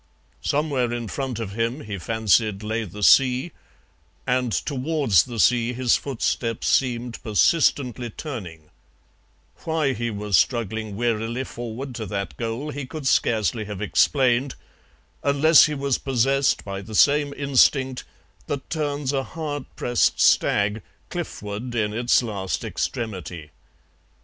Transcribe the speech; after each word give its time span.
Somewhere 0.41 0.91
in 0.91 1.07
front 1.07 1.37
of 1.37 1.51
him, 1.51 1.81
he 1.81 1.99
fancied, 1.99 2.63
lay 2.63 2.85
the 2.85 3.03
sea, 3.03 3.51
and 4.25 4.51
towards 4.51 5.25
the 5.25 5.39
sea 5.39 5.73
his 5.73 5.95
footsteps 5.95 6.65
seemed 6.65 7.21
persistently 7.21 8.09
turning; 8.09 8.71
why 9.57 9.93
he 9.93 10.09
was 10.09 10.37
struggling 10.37 10.95
wearily 10.95 11.43
forward 11.43 11.93
to 11.93 12.07
that 12.07 12.35
goal 12.37 12.71
he 12.71 12.87
could 12.87 13.05
scarcely 13.05 13.65
have 13.65 13.79
explained, 13.79 14.55
unless 15.21 15.67
he 15.67 15.75
was 15.75 15.99
possessed 15.99 16.65
by 16.65 16.81
the 16.81 16.95
same 16.95 17.31
instinct 17.37 18.03
that 18.47 18.71
turns 18.71 19.13
a 19.13 19.21
hard 19.23 19.65
pressed 19.75 20.19
stag 20.19 20.81
cliffward 21.11 21.75
in 21.75 21.93
its 21.93 22.23
last 22.23 22.63
extremity. 22.63 23.51